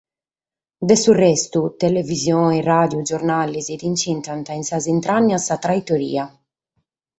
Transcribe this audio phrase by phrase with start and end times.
[0.91, 6.23] De su restu, televisione, ràdiu, giornales ti nch’intrant in sas intrànnias a traitoria.